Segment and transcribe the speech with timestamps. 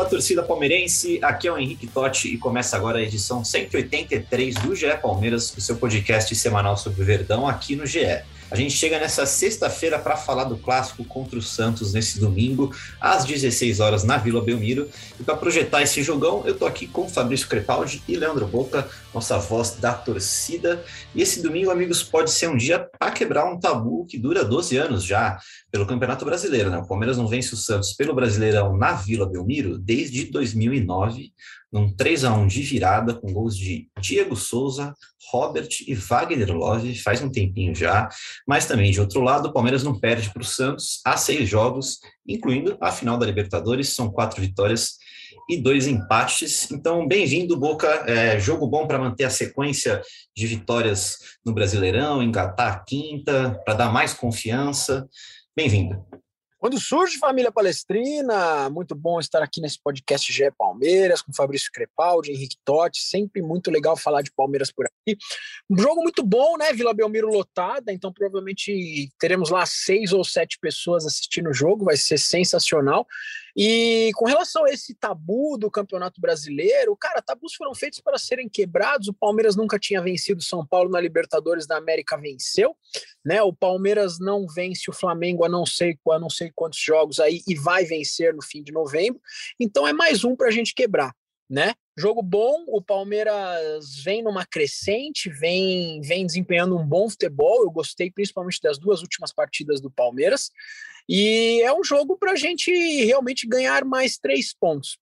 [0.00, 1.20] Fala, torcida palmeirense.
[1.22, 5.60] Aqui é o Henrique Totti e começa agora a edição 183 do GE Palmeiras, o
[5.60, 8.22] seu podcast semanal sobre o Verdão aqui no GE.
[8.50, 13.24] A gente chega nessa sexta-feira para falar do clássico contra o Santos nesse domingo, às
[13.24, 14.88] 16 horas na Vila Belmiro.
[15.20, 19.38] E para projetar esse jogão, eu tô aqui com Fabrício Crepaldi e Leandro Boca, nossa
[19.38, 20.84] voz da torcida.
[21.14, 24.76] E esse domingo, amigos, pode ser um dia para quebrar um tabu que dura 12
[24.76, 25.38] anos já
[25.70, 26.70] pelo Campeonato Brasileiro.
[26.70, 26.78] Né?
[26.78, 31.32] O Palmeiras não vence o Santos pelo Brasileirão na Vila Belmiro desde 2009
[31.72, 34.92] num 3 a 1 de virada com gols de Diego Souza,
[35.30, 38.08] Robert e Wagner Love, faz um tempinho já,
[38.46, 41.98] mas também de outro lado, o Palmeiras não perde para o Santos há seis jogos,
[42.26, 44.98] incluindo a final da Libertadores, são quatro vitórias
[45.48, 46.70] e dois empates.
[46.70, 47.88] Então, bem-vindo, Boca.
[48.06, 50.00] É, jogo bom para manter a sequência
[50.36, 55.08] de vitórias no Brasileirão, engatar a quinta, para dar mais confiança.
[55.56, 56.04] Bem-vindo.
[56.60, 62.32] Quando surge Família Palestrina, muito bom estar aqui nesse podcast GE Palmeiras, com Fabrício Crepaldi,
[62.32, 65.16] Henrique Totti, sempre muito legal falar de Palmeiras por aqui.
[65.70, 66.70] Um jogo muito bom, né?
[66.74, 71.96] Vila Belmiro lotada, então provavelmente teremos lá seis ou sete pessoas assistindo o jogo, vai
[71.96, 73.06] ser sensacional.
[73.56, 78.48] E com relação a esse tabu do Campeonato Brasileiro, cara, tabus foram feitos para serem
[78.48, 79.08] quebrados.
[79.08, 82.76] O Palmeiras nunca tinha vencido São Paulo na Libertadores da América, venceu,
[83.24, 83.42] né?
[83.42, 87.42] O Palmeiras não vence o Flamengo a não sei, a não sei quantos jogos aí
[87.46, 89.20] e vai vencer no fim de novembro.
[89.58, 91.14] Então é mais um para a gente quebrar,
[91.50, 91.74] né?
[91.98, 97.64] Jogo bom, o Palmeiras vem numa crescente, vem, vem desempenhando um bom futebol.
[97.64, 100.50] Eu gostei principalmente das duas últimas partidas do Palmeiras.
[101.08, 102.70] E é um jogo para a gente
[103.04, 104.96] realmente ganhar mais três pontos.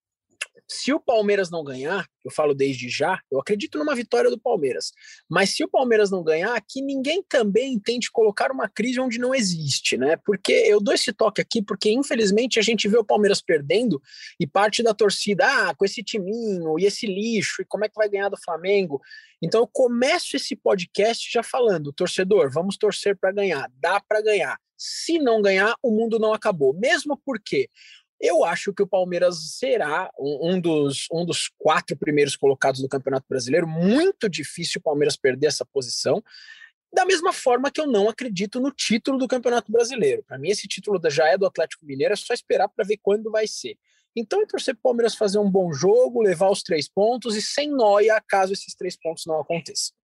[0.70, 4.92] Se o Palmeiras não ganhar, eu falo desde já, eu acredito numa vitória do Palmeiras.
[5.26, 9.34] Mas se o Palmeiras não ganhar, que ninguém também tente colocar uma crise onde não
[9.34, 10.16] existe, né?
[10.24, 14.00] Porque eu dou esse toque aqui, porque infelizmente a gente vê o Palmeiras perdendo
[14.38, 17.96] e parte da torcida, ah, com esse timinho e esse lixo, e como é que
[17.96, 19.00] vai ganhar do Flamengo?
[19.40, 24.58] Então eu começo esse podcast já falando, torcedor, vamos torcer para ganhar, dá para ganhar.
[24.76, 26.72] Se não ganhar, o mundo não acabou.
[26.72, 27.68] Mesmo porque
[28.20, 33.26] eu acho que o Palmeiras será um, dos, um dos quatro primeiros colocados do Campeonato
[33.28, 33.66] Brasileiro.
[33.66, 36.22] Muito difícil o Palmeiras perder essa posição.
[36.92, 40.24] Da mesma forma que eu não acredito no título do Campeonato Brasileiro.
[40.26, 43.30] Para mim, esse título já é do Atlético Mineiro, é só esperar para ver quando
[43.30, 43.78] vai ser.
[44.16, 47.42] Então, eu torcer para o Palmeiras fazer um bom jogo, levar os três pontos e
[47.42, 49.97] sem noia caso esses três pontos não aconteçam.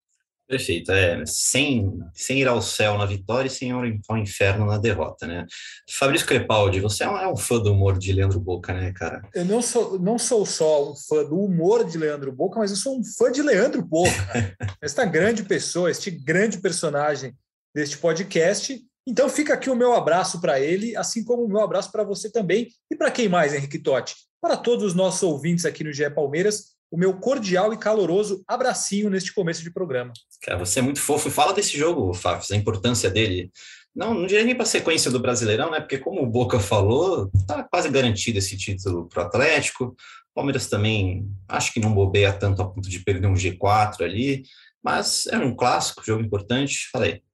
[0.46, 4.76] Perfeito, é, sem, sem ir ao céu na vitória e sem ir ao inferno na
[4.76, 5.46] derrota, né?
[5.90, 9.22] Fabrício Crepaldi, você é um, é um, fã do humor de Leandro Boca, né, cara?
[9.34, 12.76] Eu não sou, não sou só um fã do humor de Leandro Boca, mas eu
[12.76, 14.10] sou um fã de Leandro Boca,
[14.82, 17.34] esta grande pessoa, este grande personagem
[17.74, 18.78] deste podcast.
[19.06, 22.30] Então fica aqui o meu abraço para ele, assim como o meu abraço para você
[22.30, 24.14] também e para quem mais, Henrique Totti?
[24.42, 29.10] Para todos os nossos ouvintes aqui no GE Palmeiras, o meu cordial e caloroso abracinho
[29.10, 30.12] neste começo de programa.
[30.40, 31.28] Cara, você é muito fofo.
[31.28, 33.50] Fala desse jogo, Fafs, a importância dele.
[33.92, 35.80] Não, não diria nem para a sequência do Brasileirão, né?
[35.80, 39.86] Porque, como o Boca falou, tá quase garantido esse título para o Atlético.
[39.86, 44.44] O Palmeiras também acho que não bobeia tanto a ponto de perder um G4 ali,
[44.80, 46.88] mas é um clássico, jogo importante.
[46.92, 47.24] Falei.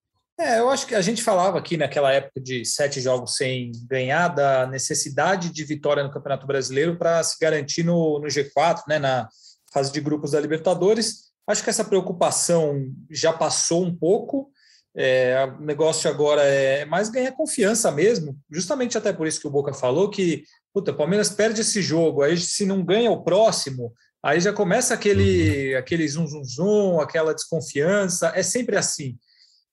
[0.40, 4.28] É, eu acho que a gente falava aqui naquela época de sete jogos sem ganhar,
[4.28, 8.98] da necessidade de vitória no Campeonato Brasileiro para se garantir no, no G4, né?
[8.98, 9.28] Na,
[9.72, 11.30] fase de grupos da Libertadores.
[11.46, 14.50] Acho que essa preocupação já passou um pouco.
[14.94, 19.50] É, o negócio agora é mais ganhar confiança mesmo, justamente até por isso que o
[19.50, 20.42] Boca falou que
[20.72, 23.92] puta, o Palmeiras perde esse jogo, aí se não ganha o próximo,
[24.22, 29.18] aí já começa aquele, aquele zum, zum, zum, aquela desconfiança, é sempre assim.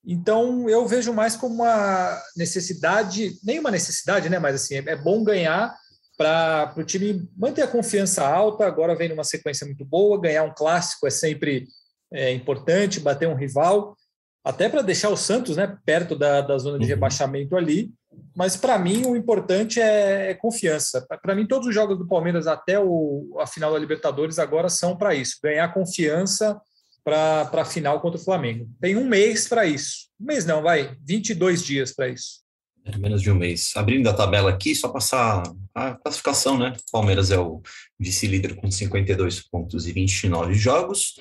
[0.06, 4.40] Então eu vejo mais como uma necessidade, nem uma necessidade, né?
[4.40, 5.76] Mas assim, é bom ganhar
[6.18, 8.66] para o time manter a confiança alta.
[8.66, 10.20] Agora vem numa sequência muito boa.
[10.20, 11.68] Ganhar um clássico é sempre
[12.12, 13.96] é, importante, bater um rival,
[14.44, 16.90] até para deixar o Santos né, perto da, da zona de uhum.
[16.90, 17.92] rebaixamento ali.
[18.36, 21.06] Mas para mim o importante é, é confiança.
[21.22, 24.98] Para mim, todos os jogos do Palmeiras até o, a final da Libertadores agora são
[24.98, 26.60] para isso: ganhar confiança
[27.04, 28.68] para a final contra o Flamengo.
[28.82, 30.08] Tem um mês para isso.
[30.20, 32.42] Um mês não, vai, 22 dias para isso.
[32.88, 33.74] É menos de um mês.
[33.76, 35.44] Abrindo a tabela aqui, só passar
[35.76, 36.74] a classificação, né?
[36.90, 37.62] Palmeiras é o
[38.00, 41.16] vice-líder com 52 pontos e 29 jogos,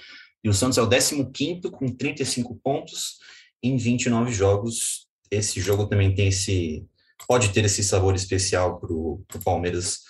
[0.45, 3.19] e o Santos é o 15 com 35 pontos
[3.61, 5.09] em 29 jogos.
[5.29, 6.87] Esse jogo também tem esse.
[7.27, 10.03] pode ter esse sabor especial para o Palmeiras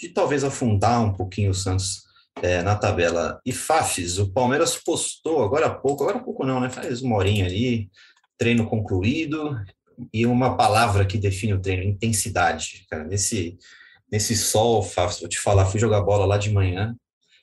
[0.00, 2.02] de talvez afundar um pouquinho o Santos
[2.42, 3.38] é, na tabela.
[3.44, 6.70] E Fafis, o Palmeiras postou agora há pouco, agora há pouco não, né?
[6.70, 7.90] Faz uma horinha ali,
[8.38, 9.54] treino concluído,
[10.12, 12.86] e uma palavra que define o treino, intensidade.
[12.90, 13.58] Cara, nesse,
[14.10, 16.94] nesse sol, Fábio, vou te falar, fui jogar bola lá de manhã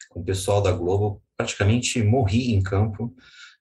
[0.09, 3.13] com o pessoal da Globo, praticamente morri em campo.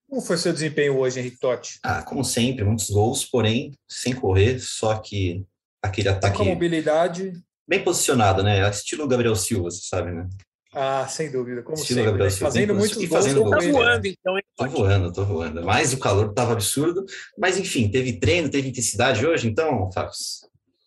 [0.08, 1.78] Como foi seu desempenho hoje, Henrique Totti?
[1.84, 5.44] Ah, como sempre, muitos gols, porém sem correr, só que
[5.80, 6.36] aquele ataque.
[6.36, 7.32] Com mobilidade.
[7.68, 8.68] Bem posicionado, né?
[8.68, 10.28] Estilo Gabriel Silva, você sabe, né?
[10.72, 11.62] Ah, sem dúvida.
[11.62, 12.10] Como Estilo sempre.
[12.10, 13.10] Gabriel Silva, fazendo muitos gols.
[13.10, 13.64] Fazendo gols.
[13.64, 14.44] Tá voando, então, hein?
[14.56, 15.64] Tô voando, tô voando.
[15.64, 17.04] Mas o calor estava absurdo.
[17.36, 20.12] Mas, enfim, teve treino, teve intensidade hoje, então, Fábio?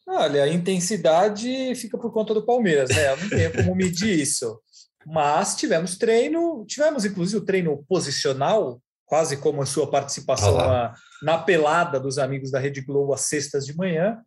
[0.07, 3.11] Olha, a intensidade fica por conta do Palmeiras, né?
[3.11, 4.59] Eu não tenho como medir isso.
[5.05, 11.37] Mas tivemos treino, tivemos inclusive o treino posicional, quase como a sua participação na, na
[11.37, 14.21] pelada dos amigos da Rede Globo às sextas de manhã.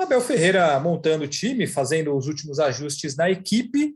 [0.00, 3.94] Abel Ferreira montando o time, fazendo os últimos ajustes na equipe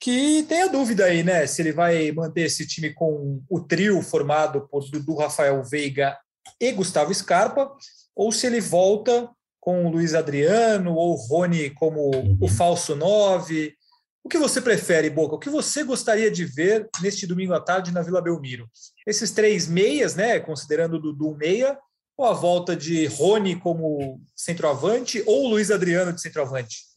[0.00, 1.46] que tem a dúvida aí, né?
[1.46, 6.16] Se ele vai manter esse time com o trio formado por Dudu, Rafael Veiga
[6.60, 7.70] e Gustavo Scarpa,
[8.14, 9.30] ou se ele volta
[9.60, 13.74] com o Luiz Adriano ou Rony como o falso nove.
[14.22, 15.36] O que você prefere, Boca?
[15.36, 18.68] O que você gostaria de ver neste domingo à tarde na Vila Belmiro?
[19.06, 20.38] Esses três meias, né?
[20.38, 21.78] Considerando o Dudu meia,
[22.16, 26.93] ou a volta de Rony como centroavante ou Luiz Adriano de centroavante?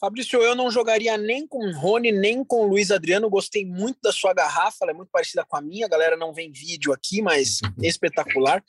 [0.00, 3.30] Fabrício, eu não jogaria nem com Rony, nem com Luiz Adriano.
[3.30, 5.86] Gostei muito da sua garrafa, ela é muito parecida com a minha.
[5.86, 8.62] A galera não vem vídeo aqui, mas espetacular.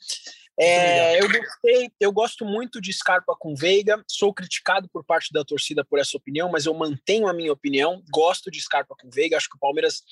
[0.58, 4.02] É, eu gostei, eu gosto muito de Scarpa com Veiga.
[4.08, 8.02] Sou criticado por parte da torcida por essa opinião, mas eu mantenho a minha opinião.
[8.10, 9.36] Gosto de Scarpa com Veiga.
[9.36, 10.02] Acho que o Palmeiras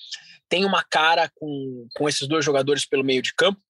[0.49, 3.61] tem uma cara com, com esses dois jogadores pelo meio de campo.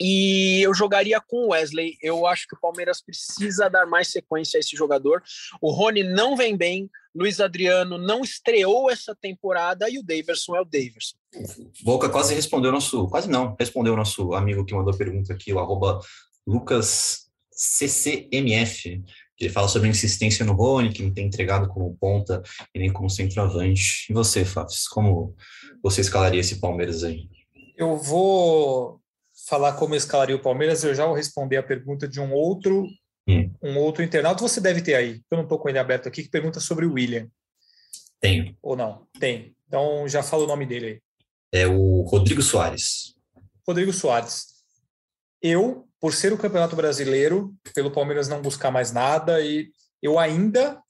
[0.00, 1.96] E eu jogaria com o Wesley.
[2.02, 5.22] Eu acho que o Palmeiras precisa dar mais sequência a esse jogador.
[5.60, 10.60] O Rony não vem bem, Luiz Adriano não estreou essa temporada e o Daverson é
[10.60, 11.16] o Daverson.
[11.82, 15.52] Boca quase respondeu nosso, quase não, respondeu o nosso amigo que mandou a pergunta aqui,
[15.52, 16.00] o arroba
[16.46, 19.02] LucasCCMF,
[19.36, 22.42] que ele fala sobre a insistência no Rony, que não tem entregado como ponta
[22.74, 24.06] e nem como centroavante.
[24.10, 25.34] E você, Fábio, como
[25.82, 27.30] você escalaria esse Palmeiras aí?
[27.76, 29.00] Eu vou
[29.48, 32.86] falar como eu escalaria o Palmeiras, eu já vou responder a pergunta de um outro
[33.28, 33.50] hum.
[33.62, 34.42] um outro internauta.
[34.42, 36.94] Você deve ter aí, eu não estou com ele aberto aqui, que pergunta sobre o
[36.94, 37.28] William.
[38.20, 38.56] Tenho.
[38.62, 39.06] Ou não?
[39.18, 39.54] Tem.
[39.66, 41.00] Então já fala o nome dele aí.
[41.52, 43.14] É o Rodrigo Soares.
[43.66, 44.46] Rodrigo Soares.
[45.40, 49.70] Eu, por ser o Campeonato Brasileiro, pelo Palmeiras não buscar mais nada, e
[50.02, 50.80] eu ainda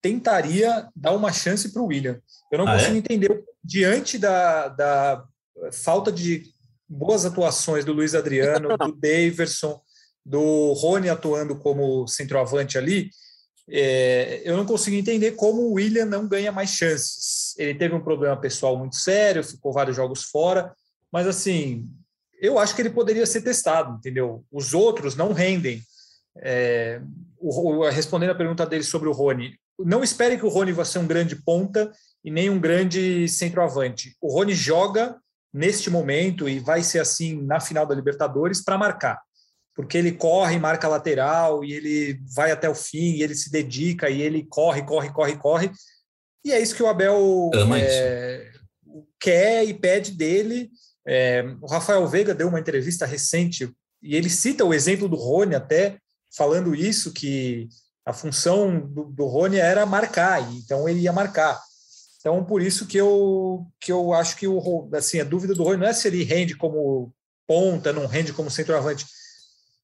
[0.00, 2.20] tentaria dar uma chance para o William.
[2.50, 2.98] Eu não ah, consigo é?
[2.98, 5.24] entender, diante da, da
[5.72, 6.44] falta de
[6.88, 9.80] boas atuações do Luiz Adriano, do Daverson,
[10.24, 13.10] do Rony atuando como centroavante ali,
[13.68, 17.54] é, eu não consigo entender como o William não ganha mais chances.
[17.58, 20.72] Ele teve um problema pessoal muito sério, ficou vários jogos fora,
[21.12, 21.84] mas assim,
[22.40, 24.44] eu acho que ele poderia ser testado, entendeu?
[24.52, 25.82] Os outros não rendem.
[26.38, 27.00] É,
[27.38, 30.98] o, respondendo a pergunta dele sobre o Rony, não espere que o Rony vá ser
[30.98, 31.90] um grande ponta
[32.24, 34.16] e nem um grande centroavante.
[34.20, 35.16] O Rony joga
[35.56, 39.18] neste momento, e vai ser assim na final da Libertadores, para marcar.
[39.74, 44.10] Porque ele corre, marca lateral, e ele vai até o fim, e ele se dedica,
[44.10, 45.70] e ele corre, corre, corre, corre.
[46.44, 48.52] E é isso que o Abel é,
[49.18, 50.70] quer e pede dele.
[51.06, 53.72] É, o Rafael Veiga deu uma entrevista recente,
[54.02, 55.96] e ele cita o exemplo do Rony até,
[56.36, 57.66] falando isso, que
[58.04, 61.58] a função do, do Rony era marcar, então ele ia marcar.
[62.26, 65.76] Então, por isso que eu, que eu acho que o, assim, a dúvida do Rony
[65.76, 67.14] não é se ele rende como
[67.46, 69.06] ponta, não rende como centroavante.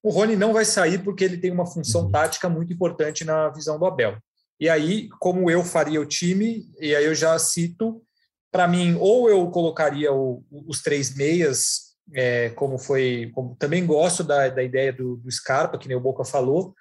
[0.02, 2.10] O Rony não vai sair porque ele tem uma função uhum.
[2.10, 4.18] tática muito importante na visão do Abel.
[4.58, 8.02] E aí, como eu faria o time, e aí eu já cito,
[8.50, 14.24] para mim, ou eu colocaria o, os três meias, é, como foi, como também gosto
[14.24, 16.74] da, da ideia do, do Scarpa, que nem o Boca falou,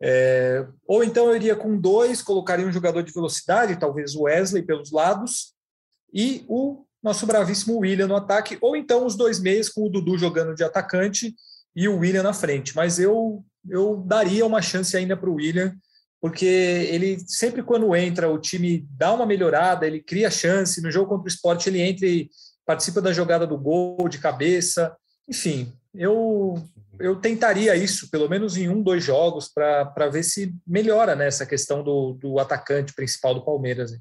[0.00, 4.62] é, ou então eu iria com dois, colocaria um jogador de velocidade, talvez o Wesley
[4.62, 5.54] pelos lados,
[6.12, 10.18] e o nosso bravíssimo William no ataque, ou então os dois meias com o Dudu
[10.18, 11.34] jogando de atacante
[11.74, 12.74] e o William na frente.
[12.74, 15.74] Mas eu, eu daria uma chance ainda para o William,
[16.20, 20.82] porque ele sempre quando entra, o time dá uma melhorada, ele cria chance.
[20.82, 22.28] No jogo contra o esporte, ele entra e
[22.64, 24.96] participa da jogada do gol de cabeça.
[25.28, 26.54] Enfim, eu,
[26.98, 31.50] eu tentaria isso, pelo menos em um, dois jogos, para ver se melhora nessa né,
[31.50, 33.92] questão do, do atacante principal do Palmeiras.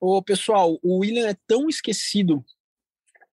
[0.00, 2.44] Ô, pessoal, o William é tão esquecido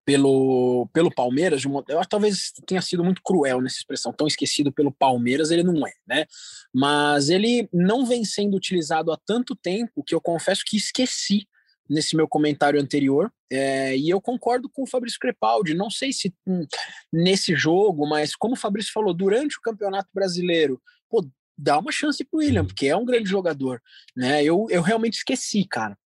[0.08, 4.90] pelo, pelo Palmeiras, eu acho talvez tenha sido muito cruel nessa expressão, tão esquecido pelo
[4.90, 6.26] Palmeiras, ele não é, né?
[6.74, 11.46] Mas ele não vem sendo utilizado há tanto tempo que eu confesso que esqueci
[11.90, 16.34] nesse meu comentário anterior, é, e eu concordo com o Fabrício Crepaldi, não sei se
[16.46, 16.66] hum,
[17.12, 21.26] nesse jogo, mas como o Fabrício falou, durante o Campeonato Brasileiro, pô,
[21.58, 23.82] dá uma chance pro William, porque é um grande jogador,
[24.16, 24.44] né?
[24.44, 25.98] Eu, eu realmente esqueci, cara.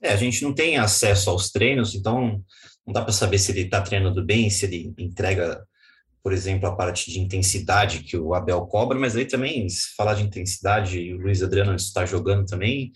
[0.00, 2.42] É, a gente não tem acesso aos treinos, então
[2.86, 5.62] não dá para saber se ele está treinando bem, se ele entrega,
[6.22, 10.14] por exemplo, a parte de intensidade que o Abel cobra, mas aí também, se falar
[10.14, 12.92] de intensidade e o Luiz Adriano está jogando também,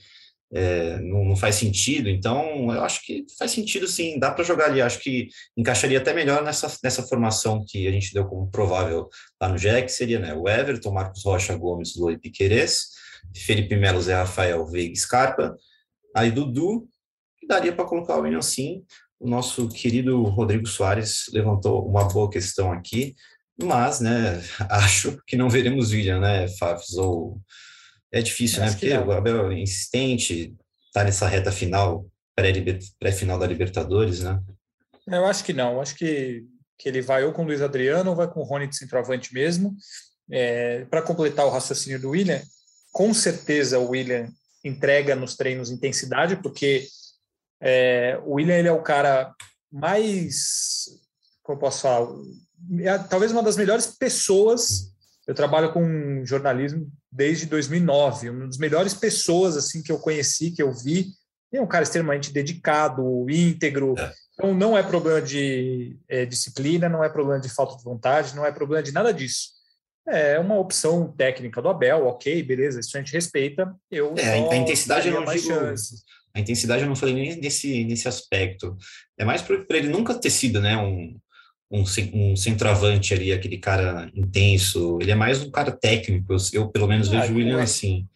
[0.53, 2.09] é, não, não, faz sentido.
[2.09, 4.83] Então, eu acho que faz sentido sim, dá para jogar ali.
[4.83, 9.09] Acho que encaixaria até melhor nessa, nessa formação que a gente deu como provável
[9.41, 12.91] lá no GEC, seria né, o Everton, Marcos Rocha, Gomes, Loi Piqueires,
[13.37, 15.57] Felipe Melo, Zé Rafael, Veiga Scarpa,
[16.15, 16.89] aí Dudu,
[17.47, 18.85] daria para colocar o William sim,
[19.19, 23.15] o nosso querido Rodrigo Soares levantou uma boa questão aqui,
[23.63, 26.95] mas, né, acho que não veremos William, né, Fafs?
[26.95, 27.41] Ou
[28.13, 28.71] é difícil, né?
[28.71, 30.57] Porque o Abel é insistente,
[30.93, 32.07] tá nessa reta final,
[32.99, 34.41] pré-final da Libertadores, né?
[35.07, 36.45] Eu acho que não, eu acho que,
[36.79, 39.33] que ele vai ou com o Luiz Adriano ou vai com o Rony de centroavante
[39.33, 39.77] mesmo.
[40.31, 42.41] É, Para completar o raciocínio do William,
[42.93, 44.29] com certeza o William
[44.65, 46.87] entrega nos treinos intensidade, porque
[47.61, 49.35] é, o William ele é o cara
[49.73, 50.87] mais,
[51.43, 52.09] como eu posso falar,
[52.81, 54.91] é, talvez uma das melhores pessoas.
[55.27, 60.63] Eu trabalho com jornalismo desde 2009, uma das melhores pessoas assim que eu conheci, que
[60.63, 61.07] eu vi.
[61.53, 63.95] É um cara extremamente dedicado, íntegro.
[63.99, 64.13] É.
[64.35, 68.47] Então não é problema de é, disciplina, não é problema de falta de vontade, não
[68.47, 69.51] é problema de nada disso.
[70.09, 73.75] É uma opção técnica do Abel, ok, beleza, isso a gente respeita.
[73.91, 76.03] Eu é, a intensidade eu não digo, chances.
[76.35, 78.77] A intensidade eu não falei nem nesse, nesse aspecto.
[79.19, 81.19] É mais para ele nunca ter sido né, um,
[81.71, 81.85] um,
[82.15, 84.99] um centroavante ali, aquele cara intenso.
[85.01, 86.35] Ele é mais um cara técnico.
[86.53, 88.07] Eu, pelo menos, ah, vejo o William é, assim.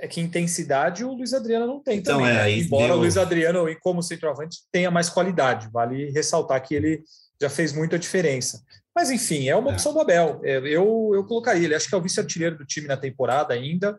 [0.00, 2.32] É que intensidade o Luiz Adriano não tem então, também.
[2.32, 2.58] É, né?
[2.58, 2.96] Embora deu...
[2.96, 5.68] o Luiz Adriano, como centroavante, tenha mais qualidade.
[5.72, 7.02] Vale ressaltar que ele
[7.40, 8.62] já fez muita diferença.
[8.94, 9.74] Mas, enfim, é uma é.
[9.74, 10.40] opção do Abel.
[10.42, 11.74] É, eu, eu colocaria ele.
[11.74, 13.98] Acho que é o vice-artilheiro do time na temporada ainda.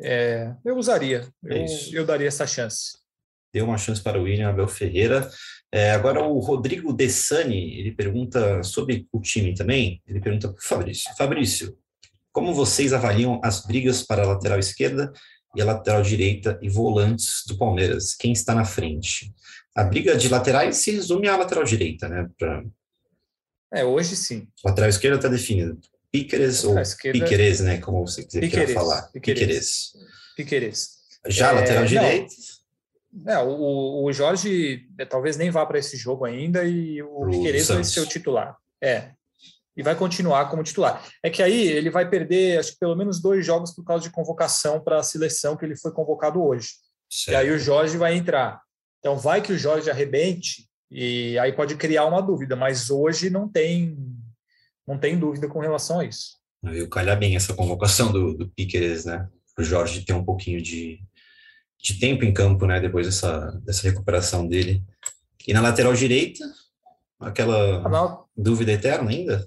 [0.00, 1.28] É, eu usaria.
[1.42, 3.04] Eu, eu daria essa chance
[3.54, 5.30] deu uma chance para o William Abel Ferreira.
[5.74, 10.62] É, agora o Rodrigo Dessani, ele pergunta sobre o time também, ele pergunta para o
[10.62, 11.12] Fabrício.
[11.18, 11.76] Fabrício,
[12.30, 15.12] como vocês avaliam as brigas para a lateral esquerda
[15.52, 18.14] e a lateral direita e volantes do Palmeiras?
[18.14, 19.34] Quem está na frente?
[19.74, 22.30] A briga de laterais se resume à lateral direita, né?
[22.38, 22.62] Pra...
[23.72, 24.46] É, hoje sim.
[24.64, 25.76] Lateral esquerda está definido.
[26.12, 27.18] Piqueres ou esquerda...
[27.18, 27.78] Piqueres, né?
[27.78, 29.10] Como você quiser falar.
[29.10, 29.90] Piqueres.
[30.36, 30.90] Piqueres.
[31.26, 32.32] Já é, lateral direita.
[33.26, 37.68] É, o, o Jorge é, talvez nem vá para esse jogo ainda e o Piqueires
[37.68, 38.56] vai ser o titular.
[38.82, 39.12] É.
[39.76, 41.04] E vai continuar como titular.
[41.22, 44.10] É que aí ele vai perder, acho que pelo menos dois jogos por causa de
[44.10, 46.70] convocação para a seleção que ele foi convocado hoje.
[47.10, 47.36] Certo.
[47.36, 48.60] E aí o Jorge vai entrar.
[48.98, 53.48] Então vai que o Jorge arrebente e aí pode criar uma dúvida, mas hoje não
[53.48, 53.96] tem
[54.86, 56.36] não tem dúvida com relação a isso.
[56.62, 59.28] Viu calhar bem essa convocação do, do Piqueires, né?
[59.58, 61.00] O Jorge ter um pouquinho de,
[61.84, 64.82] de tempo em campo, né, depois dessa, dessa recuperação dele.
[65.46, 66.42] E na lateral direita,
[67.20, 69.46] aquela dúvida eterna ainda?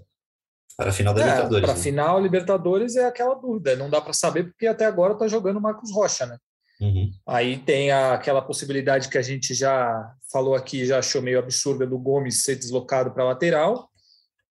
[0.77, 1.63] Para a final da é, Libertadores.
[1.63, 1.81] Para a né?
[1.81, 5.61] final Libertadores é aquela dúvida, não dá para saber porque até agora está jogando o
[5.61, 6.37] Marcos Rocha, né?
[6.79, 7.11] Uhum.
[7.25, 11.87] Aí tem a, aquela possibilidade que a gente já falou aqui, já achou meio absurda
[11.87, 13.89] do Gomes ser deslocado para a lateral.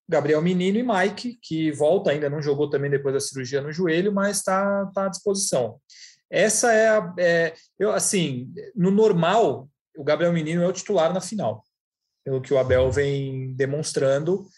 [0.09, 4.13] Gabriel Menino e Mike, que volta ainda, não jogou também depois da cirurgia no joelho,
[4.13, 5.79] mas está tá à disposição.
[6.31, 7.15] Essa é a.
[7.19, 11.65] É, eu, assim, no normal, o Gabriel Menino é o titular na final,
[12.25, 14.39] pelo que o Abel vem demonstrando.
[14.39, 14.49] Não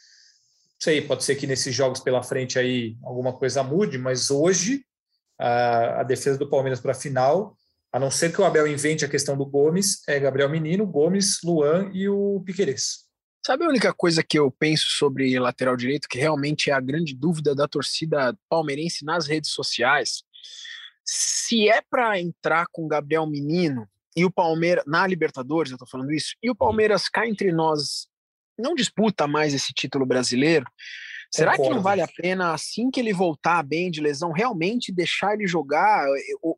[0.81, 4.83] sei, pode ser que nesses jogos pela frente aí alguma coisa mude, mas hoje
[5.39, 7.57] a, a defesa do Palmeiras para a final,
[7.93, 11.39] a não ser que o Abel invente a questão do Gomes, é Gabriel Menino, Gomes,
[11.43, 13.09] Luan e o Piqueires.
[13.45, 17.15] Sabe a única coisa que eu penso sobre lateral direito, que realmente é a grande
[17.15, 20.23] dúvida da torcida palmeirense nas redes sociais?
[21.11, 25.87] Se é para entrar com o Gabriel Menino e o Palmeiras, na Libertadores, eu tô
[25.87, 28.07] falando isso, e o Palmeiras cá entre nós
[28.59, 30.67] não disputa mais esse título brasileiro,
[31.31, 31.71] Será Concordo.
[31.71, 35.47] que não vale a pena, assim que ele voltar bem de lesão, realmente deixar ele
[35.47, 36.07] jogar?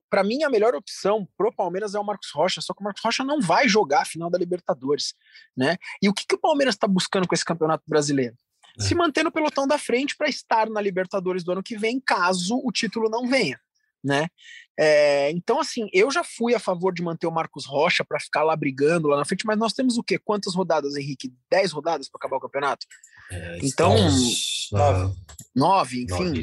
[0.09, 3.03] Para mim, a melhor opção pro Palmeiras é o Marcos Rocha, só que o Marcos
[3.05, 5.15] Rocha não vai jogar a final da Libertadores,
[5.57, 5.77] né?
[6.03, 8.37] E o que, que o Palmeiras está buscando com esse campeonato brasileiro?
[8.79, 8.83] É.
[8.83, 12.61] Se manter no pelotão da frente para estar na Libertadores do ano que vem, caso
[12.65, 13.61] o título não venha
[14.03, 14.29] né?
[14.79, 18.43] É, então, assim, eu já fui a favor de manter o Marcos Rocha para ficar
[18.43, 20.19] lá brigando lá na frente, mas nós temos o quê?
[20.19, 21.33] Quantas rodadas, Henrique?
[21.51, 22.87] Dez rodadas para acabar o campeonato?
[23.31, 23.95] É, então,
[24.73, 25.15] nove.
[25.55, 26.25] nove, enfim.
[26.25, 26.43] Nove.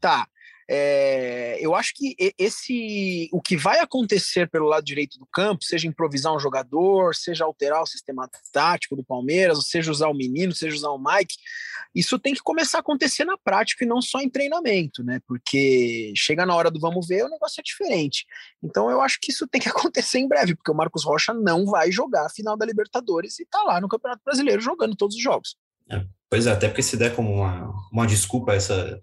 [0.00, 0.26] Tá.
[0.70, 5.88] É, eu acho que esse o que vai acontecer pelo lado direito do campo, seja
[5.88, 10.76] improvisar um jogador, seja alterar o sistema tático do Palmeiras, seja usar o menino, seja
[10.76, 11.36] usar o Mike,
[11.94, 15.20] isso tem que começar a acontecer na prática e não só em treinamento, né?
[15.26, 18.26] Porque chega na hora do vamos ver, o negócio é diferente.
[18.62, 21.64] Então eu acho que isso tem que acontecer em breve, porque o Marcos Rocha não
[21.64, 25.22] vai jogar a final da Libertadores e tá lá no Campeonato Brasileiro jogando todos os
[25.22, 25.56] jogos.
[25.90, 29.00] É, pois é, até porque se der como uma, uma desculpa essa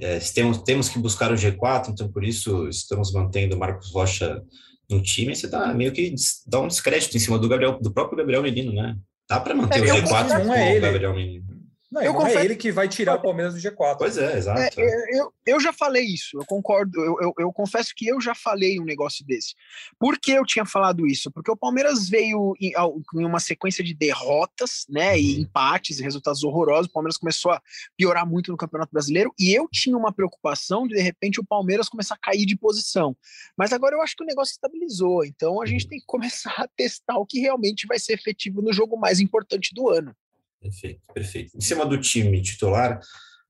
[0.00, 4.42] é, temos, temos que buscar o G4, então por isso estamos mantendo o Marcos Rocha
[4.88, 5.34] no time.
[5.34, 6.14] Você dá meio que
[6.46, 8.96] dá um descrédito em cima do Gabriel, do próprio Gabriel Menino, né?
[9.28, 11.46] Dá para manter é, o G4 com é o Gabriel Menino.
[11.90, 12.38] Não, eu não é confesso...
[12.38, 13.96] é ele que vai tirar o Palmeiras do G4.
[13.98, 14.80] Pois é, exato.
[14.80, 17.00] É, eu, eu já falei isso, eu concordo.
[17.00, 19.54] Eu, eu, eu, confesso que eu já falei um negócio desse.
[19.98, 21.32] Por que eu tinha falado isso?
[21.32, 22.72] Porque o Palmeiras veio em,
[23.16, 25.40] em uma sequência de derrotas, né, e uhum.
[25.40, 26.86] empates e resultados horrorosos.
[26.86, 27.60] O Palmeiras começou a
[27.96, 31.88] piorar muito no Campeonato Brasileiro e eu tinha uma preocupação de, de repente, o Palmeiras
[31.88, 33.16] começar a cair de posição.
[33.56, 35.24] Mas agora eu acho que o negócio estabilizou.
[35.24, 35.88] Então a gente uhum.
[35.88, 39.74] tem que começar a testar o que realmente vai ser efetivo no jogo mais importante
[39.74, 40.14] do ano.
[40.60, 41.56] Perfeito, perfeito.
[41.56, 43.00] Em cima do time titular,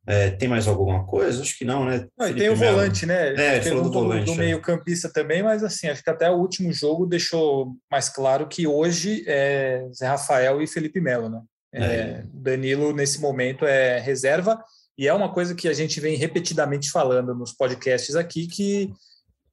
[0.07, 1.43] é, tem mais alguma coisa?
[1.43, 2.07] Acho que não, né?
[2.19, 3.35] Não, tem o volante, né?
[3.35, 4.27] É, falou do volante.
[4.27, 4.37] Do, é.
[4.37, 9.25] meio-campista também, mas assim, acho que até o último jogo deixou mais claro que hoje
[9.27, 11.41] é Zé Rafael e Felipe Melo, né?
[11.73, 12.25] É, é.
[12.33, 14.63] Danilo, nesse momento, é reserva,
[14.99, 18.93] e é uma coisa que a gente vem repetidamente falando nos podcasts aqui, que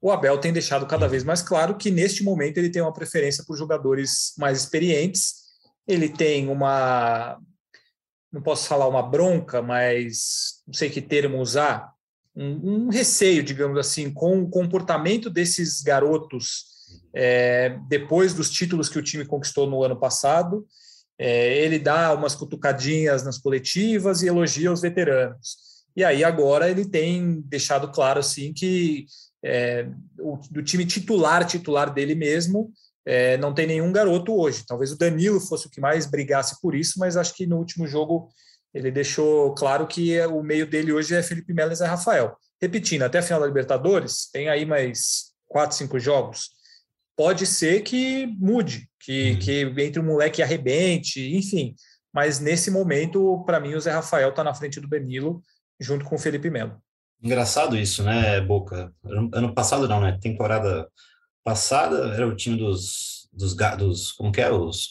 [0.00, 3.44] o Abel tem deixado cada vez mais claro que neste momento ele tem uma preferência
[3.46, 5.37] por jogadores mais experientes.
[5.88, 7.40] Ele tem uma
[8.30, 11.90] não posso falar uma bronca, mas não sei que termo usar,
[12.36, 16.66] um, um receio, digamos assim, com o comportamento desses garotos
[17.14, 20.66] é, depois dos títulos que o time conquistou no ano passado.
[21.18, 25.56] É, ele dá umas cutucadinhas nas coletivas e elogia os veteranos.
[25.96, 29.06] E aí agora ele tem deixado claro assim que
[29.44, 29.88] é,
[30.20, 32.70] o, do time titular, titular dele mesmo,
[33.08, 34.66] é, não tem nenhum garoto hoje.
[34.66, 37.86] Talvez o Danilo fosse o que mais brigasse por isso, mas acho que no último
[37.86, 38.28] jogo
[38.74, 42.36] ele deixou claro que é, o meio dele hoje é Felipe Melo e Rafael.
[42.60, 46.50] Repetindo, até a final da Libertadores, tem aí mais quatro, cinco jogos.
[47.16, 49.38] Pode ser que mude, que, uhum.
[49.38, 51.74] que entre um moleque e arrebente, enfim.
[52.12, 55.42] Mas nesse momento, para mim, o Zé Rafael está na frente do Danilo,
[55.80, 56.76] junto com o Felipe Melo.
[57.22, 58.92] Engraçado isso, né, Boca?
[59.32, 60.18] Ano passado não, né?
[60.20, 60.86] Temporada
[61.48, 64.90] passada era o time dos, dos, dos como que é, os,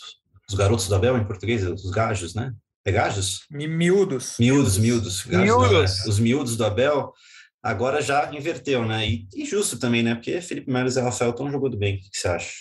[0.49, 2.51] os garotos do Abel em português, os gajos, né?
[2.83, 3.41] É gajos?
[3.51, 4.37] Miúdos.
[4.39, 5.23] Miúdos, miúdos.
[5.23, 6.03] Gajos miúdos.
[6.03, 7.13] Do, os miúdos do Abel,
[7.61, 9.07] agora já inverteu, né?
[9.07, 10.15] E, e justo também, né?
[10.15, 11.97] Porque Felipe Melo e Rafael estão jogando bem.
[11.97, 12.53] O que, que você acha?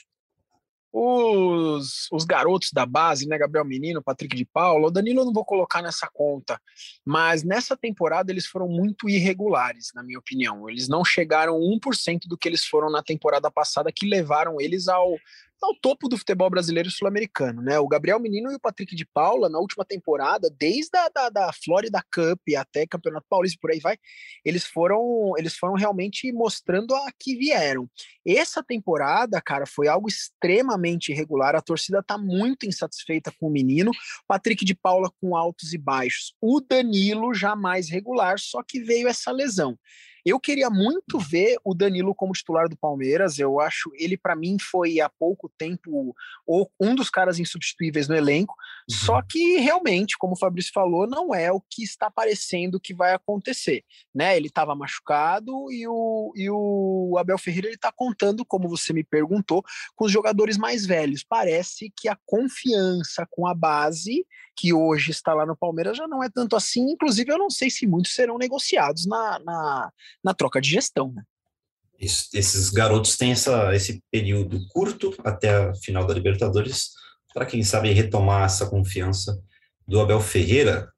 [0.98, 5.32] Os, os garotos da base, né, Gabriel Menino, Patrick de Paula, o Danilo eu não
[5.32, 6.58] vou colocar nessa conta,
[7.04, 10.70] mas nessa temporada eles foram muito irregulares, na minha opinião.
[10.70, 15.18] Eles não chegaram 1% do que eles foram na temporada passada, que levaram eles ao,
[15.62, 17.78] ao topo do futebol brasileiro sul-americano, né?
[17.78, 21.50] O Gabriel Menino e o Patrick de Paula, na última temporada, desde a da, da
[21.64, 23.96] Florida Cup até Campeonato Paulista, por aí vai,
[24.44, 27.88] eles foram, eles foram realmente mostrando a que vieram.
[28.26, 31.54] Essa temporada, cara, foi algo extremamente irregular.
[31.54, 33.90] A torcida tá muito insatisfeita com o menino.
[34.26, 36.34] Patrick de Paula com altos e baixos.
[36.40, 39.78] O Danilo já mais regular, só que veio essa lesão.
[40.26, 43.38] Eu queria muito ver o Danilo como titular do Palmeiras.
[43.38, 46.12] Eu acho ele para mim foi há pouco tempo
[46.80, 48.52] um dos caras insubstituíveis no elenco.
[48.90, 48.96] Uhum.
[48.96, 53.14] Só que realmente, como o Fabrício falou, não é o que está parecendo que vai
[53.14, 54.36] acontecer, né?
[54.36, 59.62] Ele estava machucado e o, e o Abel Ferreira está contando, como você me perguntou,
[59.94, 61.22] com os jogadores mais velhos.
[61.22, 66.24] Parece que a confiança com a base que hoje está lá no Palmeiras já não
[66.24, 66.90] é tanto assim.
[66.90, 71.12] Inclusive, eu não sei se muitos serão negociados na, na, na troca de gestão.
[71.12, 71.22] Né?
[71.98, 76.90] Isso, esses garotos têm essa, esse período curto até a final da Libertadores
[77.32, 79.38] para, quem sabe, retomar essa confiança
[79.86, 80.90] do Abel Ferreira.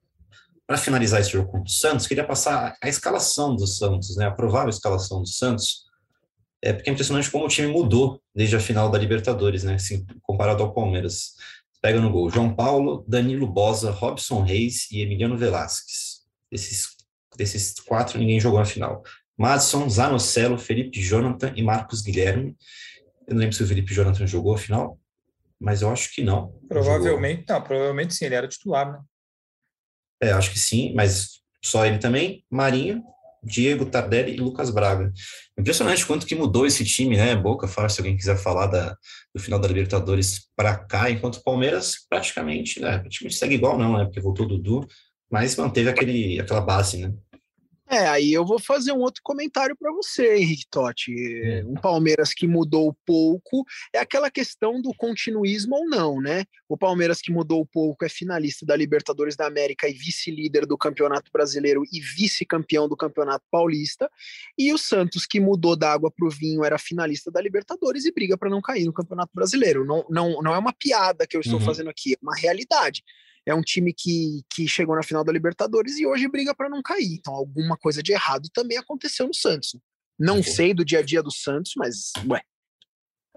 [0.65, 4.31] Para finalizar esse jogo contra o Santos, queria passar a escalação do Santos, né, a
[4.31, 5.89] provável escalação do Santos,
[6.61, 10.05] é porque é impressionante como o time mudou desde a final da Libertadores, né, assim,
[10.21, 11.33] comparado ao Palmeiras
[11.81, 16.19] pega no gol João Paulo, Danilo Bosa, Robson Reis e Emiliano Velasquez.
[16.51, 16.87] Desses,
[17.37, 19.03] desses quatro, ninguém jogou na final.
[19.37, 22.57] Madison, Zanocelo, Felipe Jonathan e Marcos Guilherme.
[23.27, 24.99] Eu não lembro se o Felipe Jonathan jogou a final,
[25.59, 26.51] mas eu acho que não.
[26.67, 28.99] Provavelmente, não, provavelmente sim, ele era titular, né?
[30.21, 32.43] É, acho que sim, mas só ele também.
[32.49, 33.01] Marinho,
[33.43, 35.11] Diego Tardelli e Lucas Braga.
[35.57, 37.35] Impressionante quanto que mudou esse time, né?
[37.35, 38.95] Boca, fala se alguém quiser falar da,
[39.33, 42.97] do final da Libertadores para cá, enquanto o Palmeiras praticamente, né?
[42.99, 44.05] Praticamente segue igual, não, né?
[44.05, 44.87] Porque voltou o Dudu,
[45.29, 47.13] mas manteve aquele, aquela base, né?
[47.91, 51.11] É, aí eu vou fazer um outro comentário para você, Henrique Totti.
[51.65, 56.45] Um Palmeiras que mudou pouco é aquela questão do continuismo ou não, né?
[56.67, 61.31] O Palmeiras que mudou pouco é finalista da Libertadores da América e vice-líder do Campeonato
[61.33, 64.07] Brasileiro e vice-campeão do Campeonato Paulista.
[64.55, 68.11] E o Santos que mudou da água para o vinho era finalista da Libertadores e
[68.11, 69.83] briga para não cair no Campeonato Brasileiro.
[69.83, 71.65] Não, não, não é uma piada que eu estou uhum.
[71.65, 73.01] fazendo aqui, é uma realidade
[73.45, 76.81] é um time que, que chegou na final da Libertadores e hoje briga para não
[76.81, 77.13] cair.
[77.13, 79.75] Então, alguma coisa de errado também aconteceu no Santos.
[80.17, 82.41] Não sei do dia a dia do Santos, mas, ué.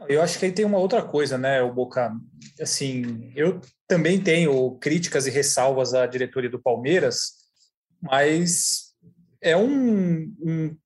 [0.08, 2.12] Eu acho que aí tem uma outra coisa, né, o Boca?
[2.60, 7.34] Assim, eu também tenho críticas e ressalvas à diretoria do Palmeiras,
[8.02, 8.94] mas
[9.40, 10.76] é um, um,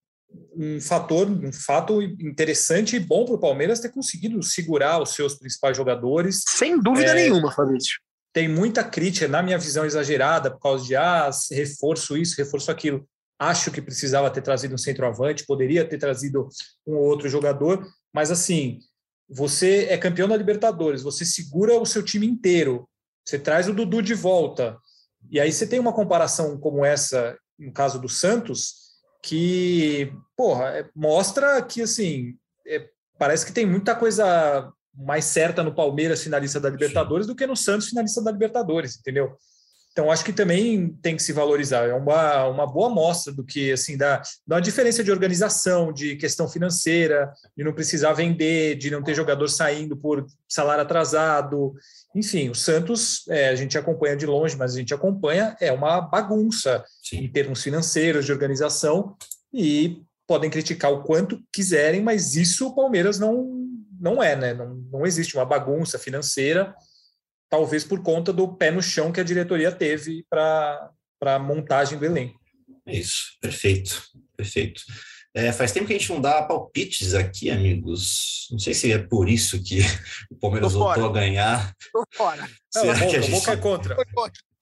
[0.54, 5.34] um fator, um fato interessante e bom para o Palmeiras ter conseguido segurar os seus
[5.34, 6.42] principais jogadores.
[6.46, 7.96] Sem dúvida é, nenhuma, Fabrício
[8.36, 13.08] tem muita crítica, na minha visão exagerada, por causa de ah, reforço isso, reforço aquilo.
[13.38, 16.46] Acho que precisava ter trazido um centroavante, poderia ter trazido
[16.86, 18.78] um outro jogador, mas assim,
[19.26, 22.86] você é campeão da Libertadores, você segura o seu time inteiro,
[23.26, 24.76] você traz o Dudu de volta,
[25.30, 28.74] e aí você tem uma comparação como essa, no caso do Santos,
[29.22, 32.86] que, porra, é, mostra que, assim, é,
[33.18, 37.32] parece que tem muita coisa mais certa no Palmeiras finalista da Libertadores Sim.
[37.32, 39.36] do que no Santos finalista da Libertadores, entendeu?
[39.96, 41.88] Então acho que também tem que se valorizar.
[41.88, 46.16] É uma, uma boa amostra do que assim dá, dá uma diferença de organização, de
[46.16, 51.72] questão financeira, de não precisar vender, de não ter jogador saindo por salário atrasado.
[52.14, 56.02] Enfim, o Santos é, a gente acompanha de longe, mas a gente acompanha é uma
[56.02, 57.20] bagunça Sim.
[57.20, 59.16] em termos financeiros de organização
[59.50, 63.65] e podem criticar o quanto quiserem, mas isso o Palmeiras não
[64.00, 64.54] não é, né?
[64.54, 66.74] Não, não existe uma bagunça financeira,
[67.48, 70.90] talvez por conta do pé no chão que a diretoria teve para
[71.22, 72.40] a montagem do elenco.
[72.86, 74.02] Isso, perfeito,
[74.36, 74.82] perfeito.
[75.34, 78.48] É, faz tempo que a gente não dá palpites aqui, amigos.
[78.50, 79.80] Não sei se é por isso que
[80.32, 81.74] o Palmeiras voltou a ganhar.
[81.92, 82.48] Tô fora.
[82.72, 83.32] Será não, que a gente...
[83.32, 83.96] Boca é contra.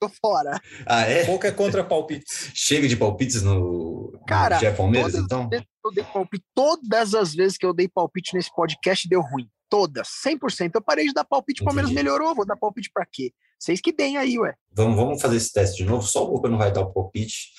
[0.05, 0.61] Tô fora.
[0.85, 1.25] Ah, é?
[1.25, 2.51] Boca é contra palpites.
[2.53, 5.49] Chega de palpites no, Cara, no Palmeiras, então?
[5.83, 9.49] Eu dei palpite, todas as vezes que eu dei palpite nesse podcast deu ruim.
[9.67, 10.71] Todas, 100%.
[10.75, 13.33] Eu parei de dar palpite, o Palmeiras melhorou, vou dar palpite para quê?
[13.59, 14.53] Vocês que deem aí, ué.
[14.71, 17.51] Vamos, vamos fazer esse teste de novo, só o Boca não vai dar o palpite.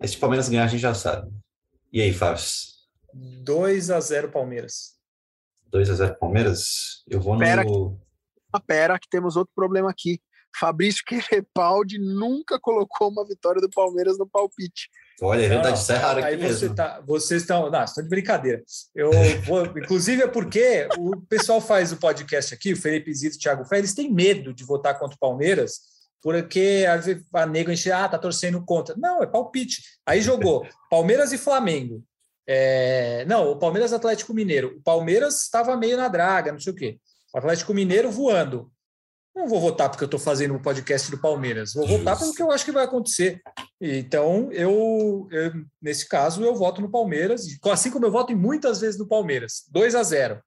[0.00, 1.28] Mas se o Palmeiras ganhar, a gente já sabe.
[1.92, 2.42] E aí, Fábio?
[3.12, 4.94] 2 a 0 Palmeiras.
[5.66, 7.02] 2 a 0 Palmeiras?
[7.08, 8.00] Eu vou pera no.
[8.54, 10.20] Que, pera, que temos outro problema aqui.
[10.58, 14.88] Fabrício Querepaldi nunca colocou uma vitória do Palmeiras no palpite.
[15.22, 16.74] Olha, é verdade, isso é raro aí aqui você mesmo.
[16.74, 17.70] Tá, vocês estão.
[17.70, 18.62] Não, estão de brincadeira.
[18.94, 19.10] Eu
[19.44, 23.40] vou, inclusive, é porque o pessoal faz o podcast aqui, o Felipe Zito e o
[23.40, 25.80] Thiago Fé, eles têm medo de votar contra o Palmeiras,
[26.22, 28.94] porque a, a nego enche, ah, tá torcendo contra.
[28.96, 29.82] Não, é palpite.
[30.06, 32.02] Aí jogou Palmeiras e Flamengo.
[32.46, 34.76] É, não, o Palmeiras Atlético Mineiro.
[34.78, 36.98] O Palmeiras estava meio na draga, não sei o quê.
[37.34, 38.72] O Atlético Mineiro voando.
[39.40, 41.72] Não vou votar porque eu estou fazendo um podcast do Palmeiras.
[41.72, 43.40] Vou votar pelo que eu acho que vai acontecer.
[43.80, 48.82] Então, eu, eu, nesse caso, eu voto no Palmeiras, assim como eu voto em muitas
[48.82, 49.64] vezes no Palmeiras.
[49.70, 50.42] 2 a 0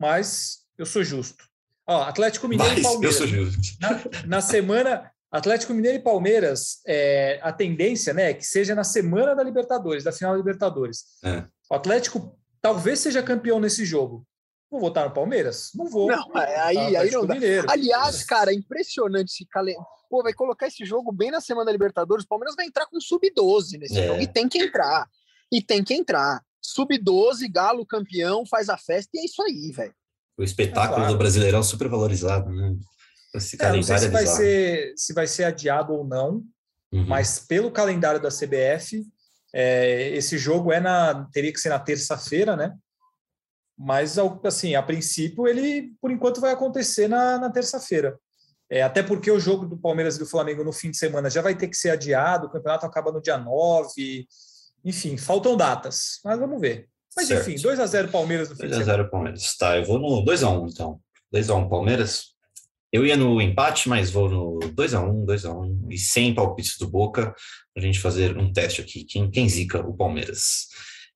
[0.00, 1.44] Mas eu sou justo.
[1.86, 3.20] Ó, Atlético Mineiro Mas e Palmeiras.
[3.20, 3.60] Eu sou justo.
[3.78, 8.84] Na, na semana, Atlético Mineiro e Palmeiras, é, a tendência né, é que seja na
[8.84, 11.04] semana da Libertadores, da final da Libertadores.
[11.22, 11.44] É.
[11.70, 14.26] O Atlético talvez seja campeão nesse jogo.
[14.72, 15.70] Vou votar no Palmeiras?
[15.74, 16.08] Não vou.
[16.08, 17.34] Não, é, aí, aí não dá.
[17.34, 17.66] Mineiro.
[17.70, 19.86] Aliás, cara, é impressionante esse calendário.
[20.08, 22.24] Pô, vai colocar esse jogo bem na semana da Libertadores.
[22.24, 24.06] O Palmeiras vai entrar com sub-12 nesse é.
[24.06, 24.22] jogo.
[24.22, 25.06] E tem que entrar.
[25.52, 26.40] E tem que entrar.
[26.62, 29.94] Sub-12, Galo campeão, faz a festa e é isso aí, velho.
[30.38, 31.12] O espetáculo é claro.
[31.12, 32.74] do Brasileirão super valorizado, né?
[33.34, 36.42] Esse é, não sei se vai, ser, se vai ser adiado ou não,
[36.90, 37.06] uhum.
[37.06, 39.06] mas pelo calendário da CBF,
[39.52, 42.74] é, esse jogo é na teria que ser na terça-feira, né?
[43.78, 48.16] Mas, assim, a princípio, ele, por enquanto, vai acontecer na, na terça-feira.
[48.70, 51.42] É, até porque o jogo do Palmeiras e do Flamengo no fim de semana já
[51.42, 54.26] vai ter que ser adiado, o campeonato acaba no dia 9.
[54.84, 56.88] Enfim, faltam datas, mas vamos ver.
[57.14, 57.50] Mas certo.
[57.50, 59.56] enfim, 2 a 0 Palmeiras no fim 2 a 0 Palmeiras.
[59.56, 61.00] Tá, eu vou no 2 a 1 então.
[61.30, 62.32] 2 a 1 Palmeiras.
[62.92, 67.34] Eu ia no empate, mas vou no 2x1, 2x1 e sem palpites do Boca,
[67.72, 69.04] para a gente fazer um teste aqui.
[69.04, 70.66] Quem, quem zica o Palmeiras?